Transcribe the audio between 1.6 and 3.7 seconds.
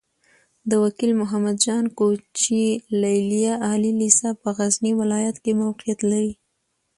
جان کوچي ليليه